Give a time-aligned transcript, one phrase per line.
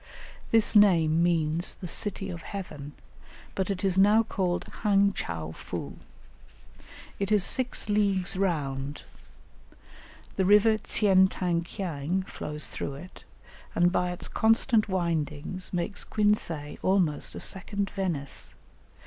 [0.49, 2.93] This name means the "City of Heaven,"
[3.53, 5.99] but it is now called Hang chow foo.
[7.19, 9.03] It is six leagues round;
[10.37, 13.23] the river Tsien tang kiang flows through it,
[13.75, 18.55] and by its constant windings, makes Quinsay almost a second Venice.